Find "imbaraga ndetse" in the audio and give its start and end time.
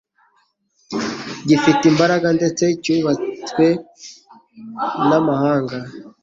1.91-2.63